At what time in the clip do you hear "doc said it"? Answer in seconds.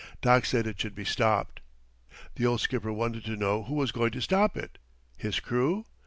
0.19-0.79